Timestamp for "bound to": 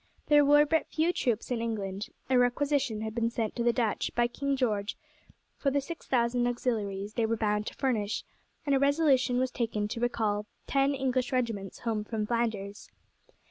7.37-7.75